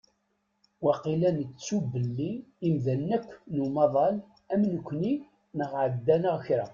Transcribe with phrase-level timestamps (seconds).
[0.85, 2.31] Wakil nettu belli
[2.67, 4.15] imdanen akk n umaḍal
[4.53, 5.13] am nekkni
[5.57, 6.65] neɣ ɛeddan-aɣ kra.